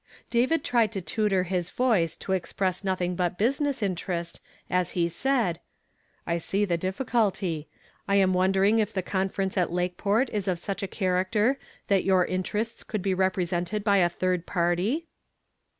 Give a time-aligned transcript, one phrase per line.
[0.31, 5.59] David tried to tutor his voice to express nothing but business interest as he said,
[6.39, 7.67] —"[see the difficulty.
[8.07, 12.25] I am wondering if the conference at Lakeport is of such a character that your
[12.25, 15.07] interests could be represented i)y a tliii d party